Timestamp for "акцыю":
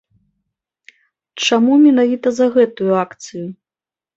3.07-3.45